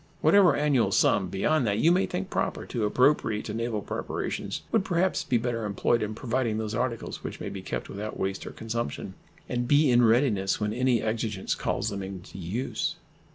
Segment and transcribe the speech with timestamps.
[0.21, 4.83] Whatever annual sum beyond that you may think proper to appropriate to naval preparations would
[4.83, 8.51] perhaps be better employed in providing those articles which may be kept without waste or
[8.51, 9.13] consumption,
[9.47, 12.95] and be in readiness when any exigence calls them into use.